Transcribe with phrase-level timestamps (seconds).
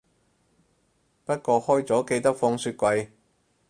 [1.25, 3.11] 不過開咗記得放雪櫃